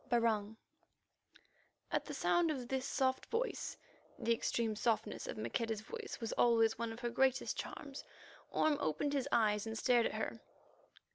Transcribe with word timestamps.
BARUNG 0.09 0.57
At 1.91 2.05
the 2.05 2.15
sound 2.15 2.49
of 2.49 2.67
this 2.69 2.87
soft 2.87 3.27
voice 3.27 3.77
(the 4.17 4.33
extreme 4.33 4.75
softness 4.75 5.27
of 5.27 5.37
Maqueda's 5.37 5.81
voice 5.81 6.17
was 6.19 6.33
always 6.33 6.75
one 6.79 6.91
of 6.91 7.01
her 7.01 7.11
greatest 7.11 7.55
charms), 7.55 8.03
Orme 8.49 8.77
opened 8.79 9.13
his 9.13 9.29
eyes 9.31 9.67
and 9.67 9.77
stared 9.77 10.07
at 10.07 10.15
her. 10.15 10.41